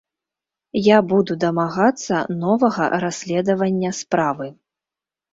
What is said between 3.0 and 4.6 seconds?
расследавання справы.